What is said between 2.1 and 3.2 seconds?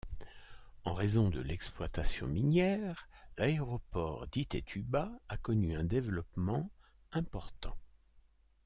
minière,